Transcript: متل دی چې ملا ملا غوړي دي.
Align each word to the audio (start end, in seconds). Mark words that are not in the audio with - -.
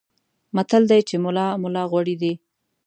متل 0.55 0.83
دی 0.91 1.01
چې 1.09 1.15
ملا 1.23 1.47
ملا 1.63 1.83
غوړي 1.91 2.15
دي. 2.21 2.33